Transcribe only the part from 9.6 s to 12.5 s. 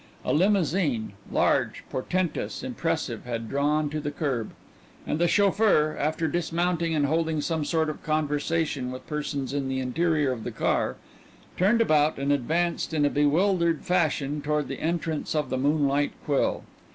the interior of the car, turned about and